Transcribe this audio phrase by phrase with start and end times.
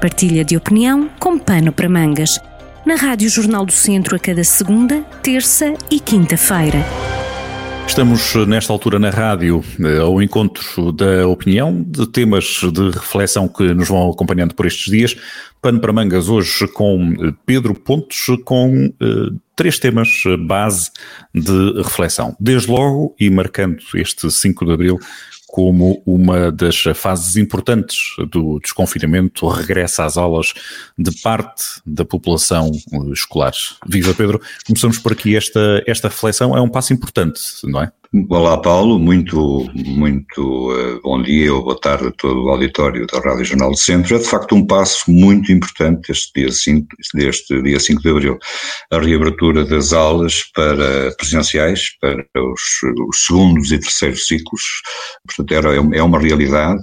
[0.00, 2.38] Partilha de opinião com pano para mangas.
[2.86, 6.78] Na Rádio Jornal do Centro a cada segunda, terça e quinta-feira.
[7.84, 13.74] Estamos nesta altura na rádio eh, ao encontro da opinião, de temas de reflexão que
[13.74, 15.16] nos vão acompanhando por estes dias.
[15.60, 20.08] Pano para mangas hoje com eh, Pedro Pontos, com uh, três temas
[20.46, 20.92] base
[21.34, 22.36] de reflexão.
[22.38, 24.98] Desde logo, e marcando este 5 de abril
[25.48, 30.52] como uma das fases importantes do desconfinamento, o regresso às aulas
[30.96, 32.70] de parte da população
[33.12, 33.54] escolar.
[33.88, 37.90] Viva Pedro, começamos por aqui esta, esta reflexão, é um passo importante, não é?
[38.30, 43.20] Olá Paulo, muito, muito uh, bom dia ou boa tarde a todo o auditório da
[43.20, 44.16] Rádio Jornal do Centro.
[44.16, 48.38] É de facto um passo muito importante este dia 5, deste dia 5 de Abril,
[48.90, 52.62] a reabertura das aulas para presenciais, para os,
[53.10, 54.62] os segundos e terceiros ciclos,
[55.26, 56.80] portanto era, é uma realidade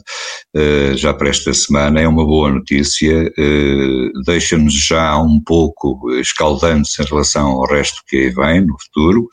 [0.56, 7.00] uh, já para esta semana, é uma boa notícia, uh, deixa-nos já um pouco escaldantes
[7.00, 9.28] em relação ao resto que aí vem no futuro,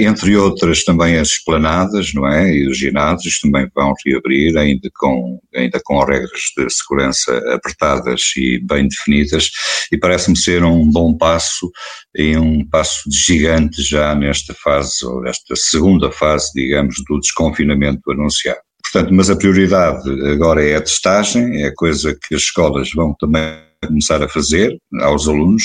[0.00, 2.54] entre outras também as esplanadas, não é?
[2.54, 8.58] E os ginásios também vão reabrir, ainda com, ainda com regras de segurança apertadas e
[8.58, 9.50] bem definidas,
[9.92, 11.70] e parece-me ser um bom passo
[12.14, 18.60] e um passo gigante já nesta fase, ou nesta segunda fase, digamos, do desconfinamento anunciado.
[18.82, 23.14] Portanto, mas a prioridade agora é a testagem, é a coisa que as escolas vão
[23.18, 23.42] também
[23.86, 25.64] começar a fazer aos alunos.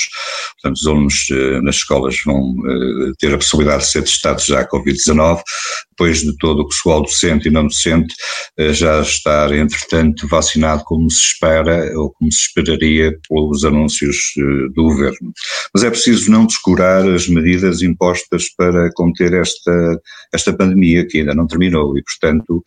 [0.60, 4.60] Portanto, os alunos eh, nas escolas vão eh, ter a possibilidade de ser testados já
[4.60, 5.42] a Covid-19,
[5.90, 8.14] depois de todo o pessoal docente e não docente
[8.58, 14.32] eh, já estar, entretanto, vacinado como se espera ou como se esperaria pelos anúncios
[14.74, 15.32] do governo.
[15.74, 20.00] Mas é preciso não descurar as medidas impostas para conter esta,
[20.32, 22.62] esta pandemia que ainda não terminou e, portanto,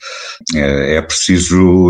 [0.56, 1.90] é preciso,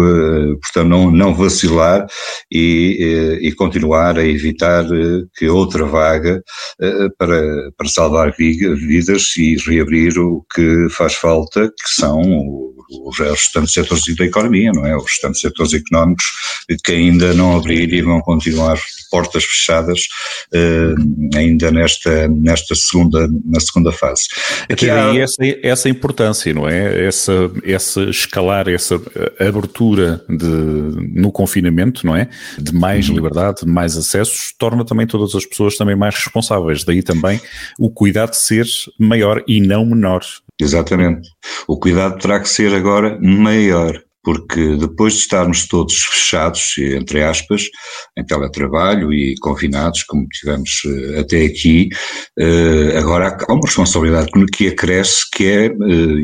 [0.62, 2.06] portanto, não, não vacilar
[2.52, 6.42] e, e continuar a evitar eh, que outra vaga
[6.80, 12.22] eh, para, para salvar vidas e reabrir o que faz falta, que são
[13.04, 14.96] os restantes setores da economia, não é?
[14.96, 16.26] Os restantes setores económicos
[16.84, 20.08] que ainda não abriram e vão continuar portas fechadas
[20.54, 24.24] uh, ainda nesta, nesta segunda, na segunda fase.
[24.70, 25.16] Aqui há...
[25.16, 27.06] essa, essa importância, não é?
[27.06, 29.00] Essa, essa escalar, essa
[29.40, 32.28] abertura de, no confinamento, não é?
[32.58, 33.16] De mais uhum.
[33.16, 36.84] liberdade, de mais acessos, torna também todas as pessoas também mais responsáveis.
[36.84, 37.40] Daí também
[37.78, 38.66] o cuidado de ser
[38.98, 40.24] maior e não menor.
[40.60, 41.30] Exatamente.
[41.68, 47.64] O cuidado terá que ser agora maior porque depois de estarmos todos fechados, entre aspas,
[48.18, 51.90] em teletrabalho e confinados, como tivemos eh, até aqui,
[52.40, 55.72] eh, agora há uma responsabilidade que acresce, que é, eh,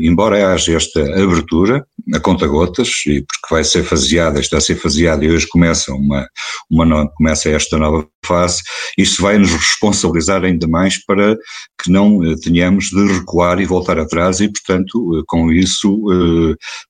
[0.02, 1.84] embora haja esta abertura,
[2.14, 5.92] a conta gotas, e porque vai ser faseada, está a ser faseada e hoje começa
[5.92, 6.26] uma,
[6.70, 8.62] uma começa esta nova fase,
[8.96, 11.36] isto vai nos responsabilizar ainda mais para
[11.82, 15.98] que não tenhamos de recuar e voltar atrás e, portanto, com isso,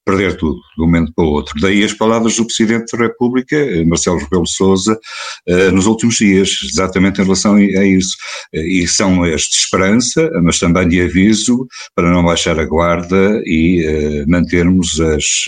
[0.05, 1.61] perder tudo, do momento momento para o outro.
[1.61, 4.99] Daí as palavras do Presidente da República, eh, Marcelo Rebelo Sousa,
[5.47, 8.17] eh, nos últimos dias, exatamente em relação a isso.
[8.53, 13.43] Eh, e são as de esperança, mas também de aviso para não baixar a guarda
[13.45, 15.45] e mantermos as,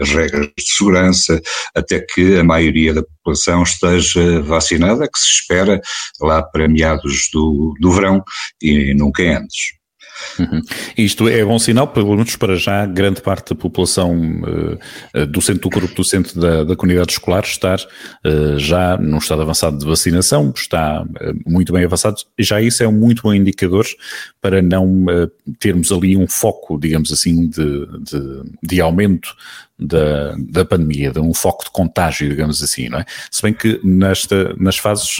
[0.00, 1.40] as regras de segurança
[1.74, 5.80] até que a maioria da população esteja vacinada, que se espera
[6.20, 8.22] lá para meados do, do verão
[8.62, 9.79] e nunca antes.
[10.38, 10.62] Uhum.
[10.96, 15.62] Isto é bom sinal, pelo menos para já, grande parte da população uh, do centro
[15.62, 20.52] do grupo docente da, da comunidade escolar estar uh, já num estado avançado de vacinação,
[20.54, 21.06] está uh,
[21.50, 23.86] muito bem avançado, já isso é um muito bom indicador
[24.40, 25.06] para não
[25.58, 29.34] termos ali um foco, digamos assim, de, de, de aumento
[29.80, 33.04] da, da pandemia, de um foco de contágio, digamos assim, não é?
[33.30, 35.18] Se bem que nesta, nas fases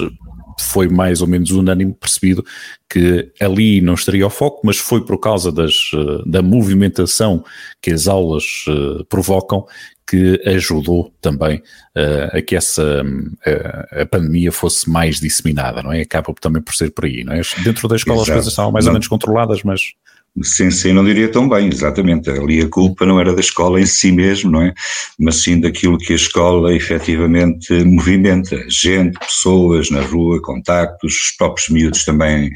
[0.62, 2.44] foi mais ou menos unânime percebido
[2.88, 7.44] que ali não estaria o foco, mas foi por causa das, eh, da movimentação
[7.80, 9.64] que as aulas uh, provocam
[10.10, 11.58] que ajudou também
[11.96, 16.00] uh, a que essa uh, a pandemia fosse mais disseminada, não é?
[16.00, 17.42] Acaba também por ser por aí, não é?
[17.62, 18.30] Dentro da escola Exato.
[18.30, 18.90] as coisas estavam mais não.
[18.90, 19.92] ou menos controladas, mas
[20.42, 22.30] Sim, não diria tão bem, exatamente.
[22.30, 24.72] Ali a culpa não era da escola em si mesmo, não é?
[25.18, 28.56] Mas sim daquilo que a escola efetivamente movimenta.
[28.68, 32.50] Gente, pessoas na rua, contactos, os próprios miúdos também,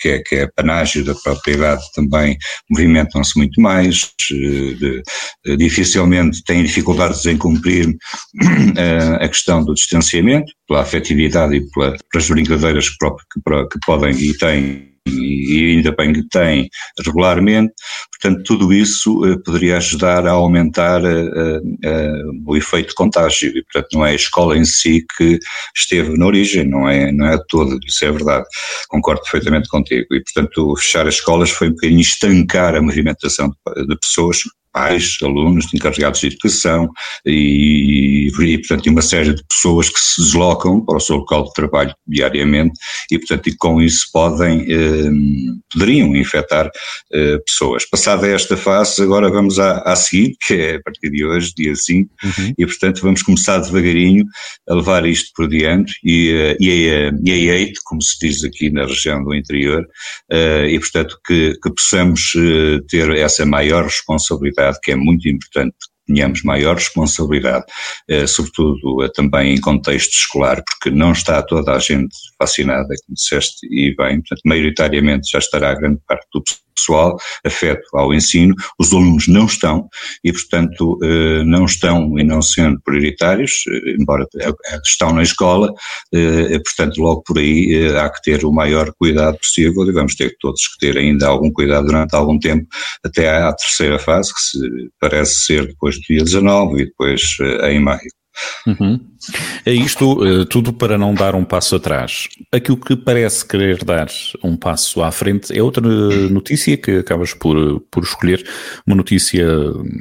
[0.00, 2.36] que é, que é panágio da própria idade, também
[2.68, 4.12] movimentam-se muito mais.
[4.30, 11.70] Eh, de, dificilmente têm dificuldades em cumprir uh, a questão do distanciamento, pela afetividade e
[11.70, 16.68] pela, pelas brincadeiras que, que, que podem e têm e ainda bem que tem
[17.04, 17.72] regularmente,
[18.10, 23.50] portanto tudo isso uh, poderia ajudar a aumentar uh, uh, o efeito de contágio.
[23.56, 25.38] E portanto não é a escola em si que
[25.76, 28.44] esteve na origem, não é, não é todo, isso é verdade,
[28.88, 30.06] concordo perfeitamente contigo.
[30.12, 34.38] E portanto fechar as escolas foi um bocadinho estancar a movimentação de pessoas
[34.78, 36.88] pais, alunos, encarregados de educação
[37.26, 41.52] e, e, portanto, uma série de pessoas que se deslocam para o seu local de
[41.52, 42.78] trabalho diariamente
[43.10, 45.10] e, portanto, e com isso podem, eh,
[45.72, 46.70] poderiam infectar
[47.12, 47.84] eh, pessoas.
[47.86, 51.74] Passada esta fase, agora vamos à, à seguinte, que é a partir de hoje, dia
[51.74, 52.54] 5, uhum.
[52.56, 54.24] e, portanto, vamos começar devagarinho
[54.68, 58.70] a levar isto por diante e, eh, e, a, e a como se diz aqui
[58.70, 59.84] na região do interior,
[60.30, 65.76] eh, e, portanto, que, que possamos eh, ter essa maior responsabilidade que é muito importante
[66.08, 67.66] tenhamos maior responsabilidade,
[68.08, 73.14] eh, sobretudo eh, também em contexto escolar, porque não está toda a gente vacinada, como
[73.14, 76.42] disseste, e bem, portanto, maioritariamente já estará grande parte do
[76.78, 79.88] pessoal afeto ao ensino, os alunos não estão
[80.22, 84.26] e, portanto, eh, não estão e não sendo prioritários, eh, embora
[84.84, 85.72] estão na escola,
[86.14, 90.36] eh, portanto, logo por aí há que ter o maior cuidado possível e vamos ter
[90.40, 92.66] todos que ter ainda algum cuidado durante algum tempo,
[93.04, 97.22] até à terceira fase, que se, parece ser depois do dia 19 e depois
[97.68, 98.17] em maio.
[98.66, 99.00] Uhum.
[99.64, 102.28] É isto uh, tudo para não dar um passo atrás.
[102.52, 104.08] Aquilo que parece querer dar
[104.42, 105.82] um passo à frente é outra
[106.28, 108.46] notícia que acabas por, por escolher,
[108.86, 109.46] uma notícia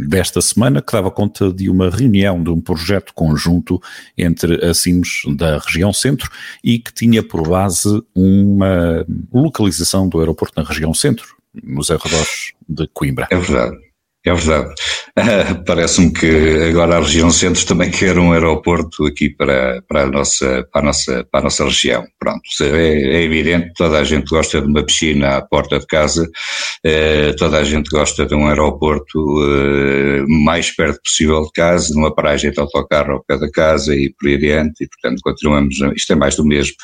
[0.08, 3.82] desta semana que dava conta de uma reunião de um projeto conjunto
[4.18, 6.30] entre a CIMS da região centro
[6.64, 12.88] e que tinha por base uma localização do aeroporto na região centro, nos arredores de
[12.88, 13.28] Coimbra.
[13.32, 13.87] É verdade.
[14.28, 14.74] É verdade.
[15.18, 20.08] Uh, Parece-me que agora a região centro também quer um aeroporto aqui para, para, a,
[20.08, 22.06] nossa, para, a, nossa, para a nossa região.
[22.20, 26.24] Pronto, é, é evidente, toda a gente gosta de uma piscina à porta de casa,
[26.24, 32.14] uh, toda a gente gosta de um aeroporto uh, mais perto possível de casa, numa
[32.14, 36.12] paragem de autocarro ao pé da casa e por aí adiante, e portanto continuamos, isto
[36.12, 36.76] é mais do mesmo.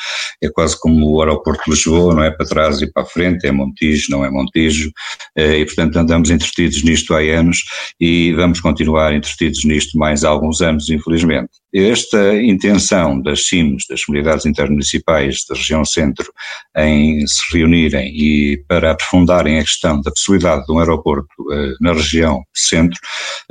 [0.41, 3.45] É quase como o aeroporto de Lisboa, não é para trás e para a frente,
[3.45, 4.91] é Montijo, não é Montijo,
[5.37, 7.63] e portanto andamos entretidos nisto há anos
[7.99, 11.62] e vamos continuar entretidos nisto mais alguns anos, infelizmente.
[11.73, 16.31] Esta intenção das CIMs, das comunidades intermunicipais da região centro,
[16.77, 21.93] em se reunirem e para aprofundarem a questão da possibilidade de um aeroporto uh, na
[21.93, 22.99] região centro,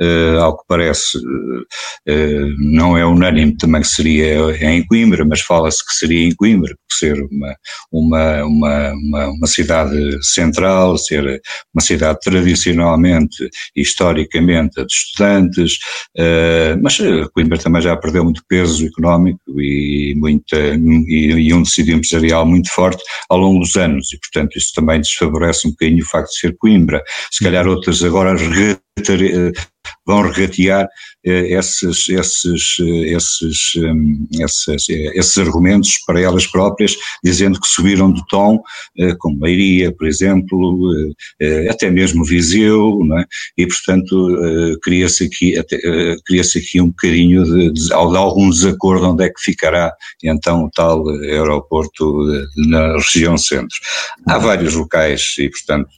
[0.01, 5.85] uh, ao que parece, uh, não é unânime também que seria em Coimbra, mas fala-se
[5.85, 7.55] que seria em Coimbra, por ser uma,
[7.91, 11.41] uma, uma, uma, uma cidade central, ser
[11.73, 15.77] uma cidade tradicionalmente historicamente de estudantes,
[16.81, 16.97] mas
[17.33, 22.45] Coimbra também já perdeu perdeu muito peso económico e, muita, e, e, um tecido empresarial
[22.45, 26.29] muito forte ao longo dos anos e, portanto, isso também desfavorece um bocadinho o facto
[26.29, 27.03] de ser Coimbra.
[27.31, 28.35] Se calhar outras agora
[30.05, 30.87] vão regatear
[31.25, 37.67] eh, esses, esses, eh, esses, um, esses, eh, esses argumentos para elas próprias, dizendo que
[37.67, 38.61] subiram de tom,
[38.97, 40.91] eh, como Leiria, por exemplo,
[41.39, 43.25] eh, eh, até mesmo Viseu, não é?
[43.57, 45.55] e portanto cria-se aqui,
[46.25, 49.93] cria aqui um bocadinho de, de, de, algum desacordo onde é que ficará
[50.23, 52.25] então o tal aeroporto
[52.55, 53.75] na região centro.
[54.27, 55.89] Há vários locais e portanto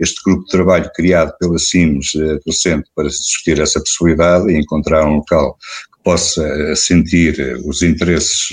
[0.00, 2.12] este grupo de trabalho criado pela CIMS
[2.44, 5.56] do centro para discutir essa possibilidade e encontrar um local
[5.94, 8.48] que possa sentir os interesses,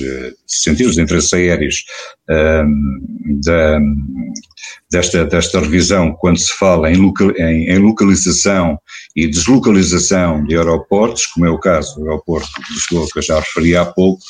[0.47, 1.83] sentir os interesses aéreos
[2.27, 3.79] da,
[4.91, 8.79] desta, desta revisão quando se fala em, local, em, em, localização
[9.15, 13.39] e deslocalização de aeroportos, como é o caso do aeroporto de Lisboa que eu já
[13.39, 14.21] referi há pouco,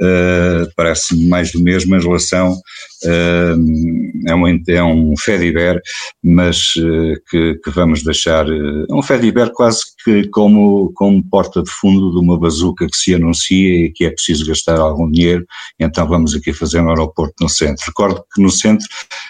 [0.00, 2.58] uh, parece-me mais do mesmo em relação
[3.04, 5.80] é, um, é um Fediver,
[6.22, 11.70] mas uh, que, que, vamos deixar, uh, um Fediver quase que como, como porta de
[11.70, 15.46] fundo de uma bazuca que se anuncia e que é preciso gastar algum dinheiro,
[15.78, 17.84] então vamos aqui fazer um aeroporto no centro.
[17.86, 18.86] Recordo que no centro,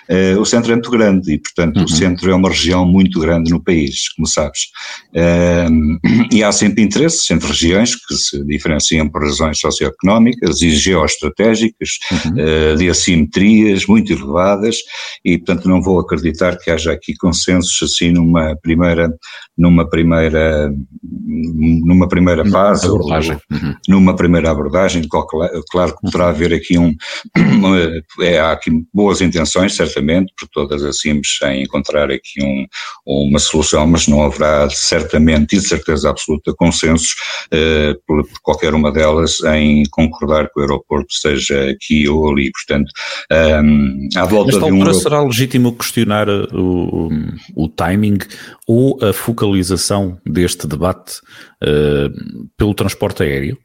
[0.08, 1.84] uh, o centro é muito grande e, portanto, uhum.
[1.84, 4.66] o centro é uma região muito grande no país, como sabes.
[6.32, 12.76] e há sempre interesses entre regiões que se diferenciam por razões socioeconómicas e geoestratégicas, uhum.
[12.76, 14.76] de assimetria muito elevadas
[15.24, 19.12] e, portanto, não vou acreditar que haja aqui consensos assim numa primeira,
[19.56, 20.72] numa primeira,
[21.02, 23.38] numa primeira fase, abordagem.
[23.50, 23.74] Uhum.
[23.88, 26.94] numa primeira abordagem, claro que poderá haver aqui um,
[28.20, 32.66] é, há aqui boas intenções, certamente, por todas assim, em encontrar aqui um,
[33.28, 37.14] uma solução, mas não haverá certamente e de certeza absoluta consensos
[37.46, 42.50] uh, por, por, qualquer uma delas em concordar que o aeroporto seja aqui ou ali,
[42.52, 42.90] portanto,
[43.30, 48.18] Um, à volta Nesta de um altura será legítimo questionar o, o, o, timing
[48.66, 51.20] ou a focalização deste debate
[51.62, 53.58] uh, pelo transporte aéreo?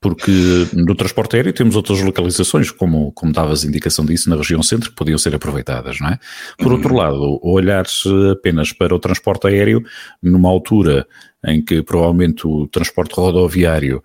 [0.00, 0.30] Porque
[0.74, 4.96] no transporte aéreo temos outras localizações, como, como davas indicação disso, na região centro, que
[4.96, 6.18] podiam ser aproveitadas, não é?
[6.58, 6.98] Por outro uhum.
[6.98, 7.86] lado, olhar
[8.32, 9.82] apenas para o transporte aéreo,
[10.22, 11.06] numa altura
[11.46, 14.02] em que provavelmente o transporte rodoviário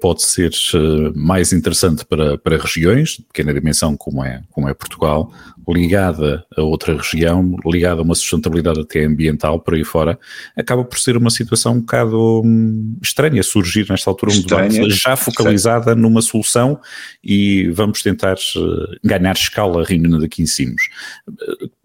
[0.00, 4.74] pode ser eh, mais interessante para, para regiões de pequena dimensão como é, como é
[4.74, 5.32] Portugal,
[5.68, 10.16] ligada a outra região, ligada a uma sustentabilidade até ambiental por aí fora,
[10.56, 15.16] acaba por ser uma situação um bocado hum, estranha surgir nesta altura um debate já
[15.16, 16.00] focalizada estranha.
[16.00, 16.80] numa solução
[17.22, 20.74] e vamos tentar eh, ganhar escala reunindo aqui em cima.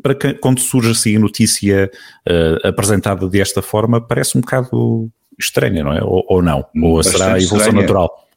[0.02, 1.90] Para que, quando surge assim a notícia
[2.28, 6.04] uh, apresentada desta forma, parece um bocado estranha, não é?
[6.04, 6.66] Ou, ou não?
[6.82, 7.82] Ou será a evolução estranha.
[7.82, 8.28] natural?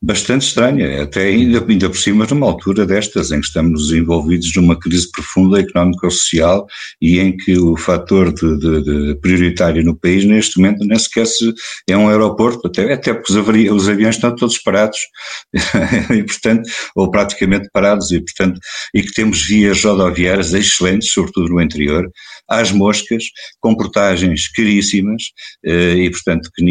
[0.00, 4.78] Bastante estranha, até ainda, ainda por cima numa altura destas, em que estamos envolvidos numa
[4.78, 6.66] crise profunda económico-social
[7.00, 11.26] e em que o fator de, de, de prioritário no país neste momento nem sequer
[11.26, 11.52] se,
[11.88, 14.98] é um aeroporto, até, até porque os, os aviões estão todos parados
[16.10, 18.60] e portanto, ou praticamente parados e portanto,
[18.94, 22.10] e que temos vias rodoviárias excelentes, sobretudo no interior,
[22.48, 23.24] às moscas,
[23.60, 25.22] com portagens caríssimas
[25.64, 26.64] eh, e portanto que,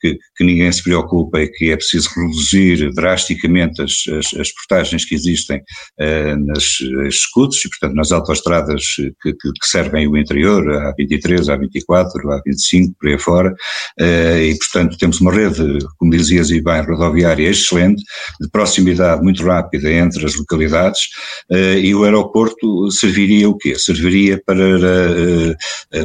[0.00, 5.04] que, que ninguém se preocupa e que é preciso reduzir drasticamente as, as, as portagens
[5.04, 8.84] que existem uh, nas escudos e, portanto, nas autoestradas
[9.22, 13.54] que, que, servem o interior, a 23, a 24, a 25, por aí fora,
[14.00, 18.02] uh, e, portanto, temos uma rede, como dizias e bem, rodoviária excelente,
[18.40, 21.02] de proximidade muito rápida entre as localidades,
[21.50, 23.78] uh, e o aeroporto serviria o quê?
[23.78, 24.60] Serviria para,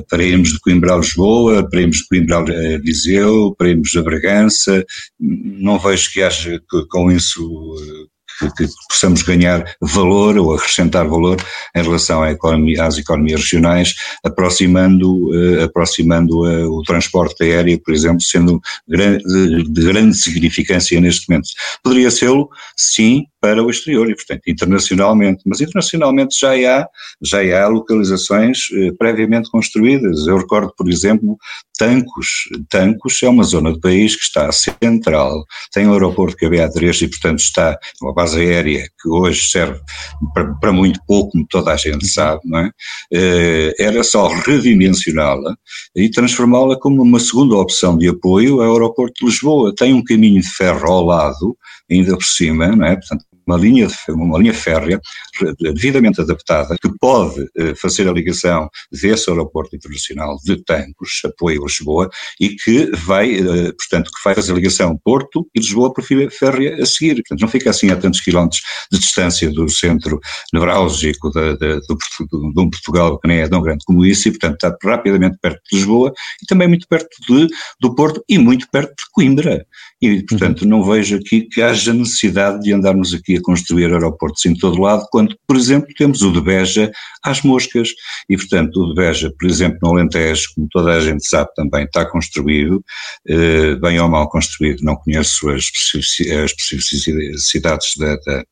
[0.09, 4.01] para irmos de Coimbra a Lisboa, para irmos de Coimbra a Viseu, para irmos a
[4.01, 4.85] Bragança,
[5.19, 7.75] não vejo que haja com isso
[8.39, 11.37] que, possamos ganhar valor ou acrescentar valor
[11.75, 18.21] em relação economia, às economias regionais, aproximando, uh, aproximando uh, o transporte aéreo, por exemplo,
[18.21, 21.49] sendo de, de grande significância neste momento.
[21.83, 22.31] Poderia ser,
[22.75, 25.43] sim, para o exterior e, portanto, internacionalmente.
[25.45, 26.87] Mas internacionalmente já há,
[27.21, 30.25] já há localizações eh, previamente construídas.
[30.25, 31.37] Eu recordo, por exemplo,
[31.77, 32.49] Tancos.
[32.69, 37.03] Tancos é uma zona do país que está central, tem um aeroporto que é BA3
[37.03, 39.79] e, portanto, está uma base aérea que hoje serve
[40.33, 42.71] para, para muito pouco, como toda a gente sabe, não é?
[43.13, 45.55] Eh, era só redimensioná-la
[45.95, 49.73] e transformá-la como uma segunda opção de apoio ao aeroporto de Lisboa.
[49.75, 51.55] Tem um caminho de ferro ao lado,
[51.89, 52.95] ainda por cima, não é?
[52.95, 54.99] Portanto, uma linha, uma linha férrea
[55.59, 61.65] devidamente adaptada que pode eh, fazer a ligação desse aeroporto internacional de Tancos, apoio a
[61.65, 62.09] Lisboa,
[62.39, 66.81] e que vai, eh, portanto, que vai fazer a ligação Porto e Lisboa por férrea
[66.81, 67.15] a seguir.
[67.15, 68.61] Portanto, não fica assim a tantos quilómetros
[68.91, 70.19] de distância do centro
[70.53, 71.97] nevrálgico de, de, do,
[72.53, 75.61] de um Portugal que nem é tão grande como isso, e portanto está rapidamente perto
[75.69, 77.47] de Lisboa e também muito perto de,
[77.79, 79.65] do Porto e muito perto de Coimbra.
[80.05, 80.69] E, portanto, uhum.
[80.69, 85.05] não vejo aqui que haja necessidade de andarmos aqui a construir aeroportos em todo lado,
[85.11, 86.91] quando, por exemplo, temos o de Beja
[87.23, 87.89] às moscas.
[88.29, 91.85] E, portanto, o de Beja, por exemplo, no Alentejo, como toda a gente sabe também,
[91.85, 92.83] está construído,
[93.27, 95.69] eh, bem ou mal construído, não conheço as
[96.19, 98.43] especificidades da, da,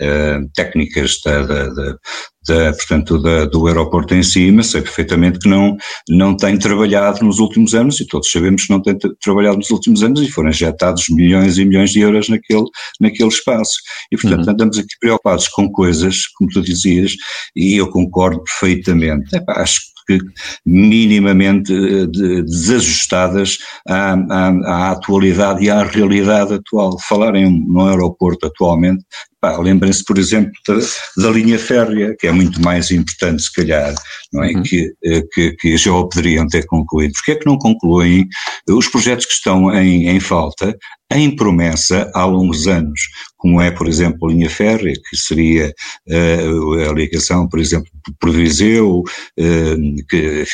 [0.00, 1.98] eh, técnicas da, da,
[2.46, 5.76] da, portanto, da, do aeroporto em si, mas sei perfeitamente que não,
[6.08, 10.02] não tem trabalhado nos últimos anos, e todos sabemos que não tem trabalhado nos últimos
[10.02, 12.64] anos, e foram injetados milhões e milhões de euros naquele,
[13.00, 13.76] naquele espaço.
[14.10, 14.52] E, portanto, uhum.
[14.52, 17.14] andamos aqui preocupados com coisas, como tu dizias,
[17.54, 19.34] e eu concordo perfeitamente.
[19.34, 20.18] Epá, acho que
[20.66, 22.06] minimamente eh,
[22.42, 26.98] desajustadas à, à, à, atualidade e à realidade atual.
[27.08, 29.04] Falar em um, aeroporto atualmente
[29.44, 30.74] Lembrem-se, por exemplo, da,
[31.16, 33.92] da, linha férrea, que é muito mais importante, se calhar,
[34.32, 34.52] não é?
[34.52, 34.62] Uhum.
[34.62, 37.12] Que, eh, que, que, já o poderiam ter concluído.
[37.14, 38.28] Porquê é que não concluem
[38.68, 40.76] os projetos que estão em, em falta,
[41.12, 43.00] em promessa há longos anos?
[43.42, 45.74] como é, por exemplo, a linha férrea, que seria
[46.08, 50.44] uh, a ligação, por exemplo, por Viseu, uh, que,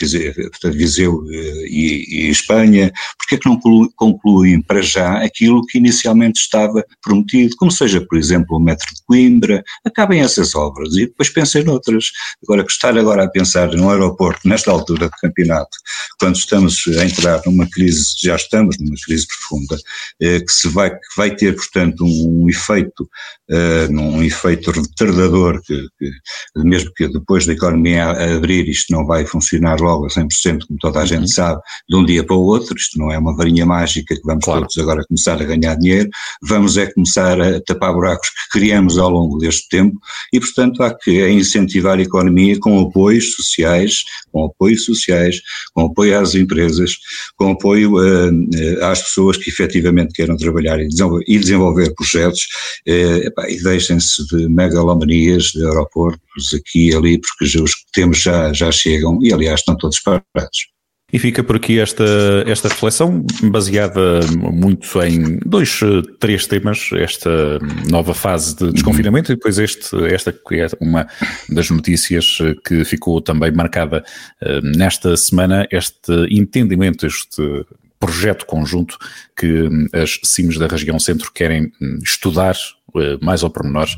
[0.50, 3.60] portanto, Viseu uh, e, e, Espanha, porque é que não
[3.94, 9.02] concluem para já aquilo que inicialmente estava prometido, como seja, por exemplo, o metro de
[9.06, 12.06] Coimbra, acabem essas obras e depois pensem noutras.
[12.44, 15.76] Agora, estar agora a pensar num aeroporto nesta altura do campeonato,
[16.20, 19.76] quando estamos a entrar numa crise, já estamos numa crise profunda,
[20.20, 23.08] que se vai, que vai ter, portanto, um, um efeito
[23.50, 26.10] uh, num efeito retardador, que, que,
[26.56, 31.00] mesmo que depois da economia abrir isto não vai funcionar logo a 100%, como toda
[31.00, 31.26] a gente uhum.
[31.26, 34.44] sabe, de um dia para o outro, isto não é uma varinha mágica que vamos
[34.44, 34.60] claro.
[34.62, 36.08] todos agora começar a ganhar dinheiro,
[36.42, 39.98] vamos é começar a tapar buracos que criamos ao longo deste tempo
[40.30, 45.40] e, portanto, há que incentivar a economia com apoios sociais, com apoios sociais,
[45.72, 46.98] com apoio às empresas,
[47.36, 52.42] com apoio uh, às pessoas que efetivamente queiram trabalhar e desenvolver, projetos
[52.86, 58.52] uh, e deixem-se de megalomanias de aeroportos aqui e ali, porque os que temos já,
[58.52, 60.77] já chegam e, aliás, estão todos parados.
[61.10, 62.04] E fica por aqui esta,
[62.46, 65.80] esta reflexão, baseada muito em dois,
[66.20, 71.08] três temas, esta nova fase de desconfinamento e depois este, esta que é uma
[71.48, 74.04] das notícias que ficou também marcada
[74.42, 77.64] eh, nesta semana, este entendimento, este
[77.98, 78.98] projeto conjunto
[79.34, 81.72] que as CIMs da região centro querem
[82.04, 82.77] estudar eh,
[83.20, 83.88] mais ao pormenor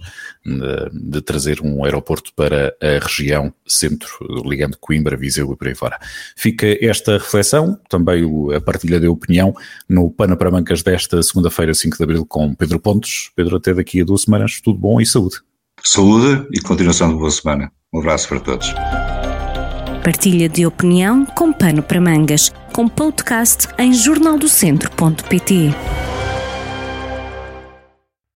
[0.45, 4.09] de, de, trazer um aeroporto para a região centro,
[4.45, 5.99] ligando Coimbra, Viseu e por aí fora.
[6.37, 9.55] Fica esta reflexão, também a partilha de opinião
[9.89, 13.31] no Pana para Mancas desta segunda-feira, 5 de Abril, com Pedro Pontes.
[13.35, 15.37] Pedro, até daqui a duas semanas, tudo bom e saúde.
[15.83, 17.73] Saúde e continuação de boa semana.
[17.93, 18.73] Um abraço para todos.
[20.05, 26.20] Partilha de opinião com Pano para Mangas, com podcast em jornaldocentro.pt.